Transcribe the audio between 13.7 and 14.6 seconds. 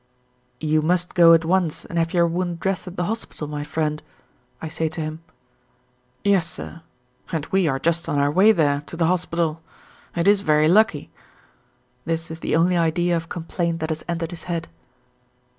that has entered his